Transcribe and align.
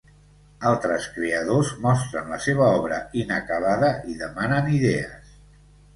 Altres 0.69 1.03
creadors 1.17 1.69
mostren 1.83 2.33
la 2.35 2.39
seva 2.45 2.71
obra 2.79 2.97
inacabada 3.25 3.95
i 4.15 4.19
demanen 4.23 4.73
idees. 4.79 5.37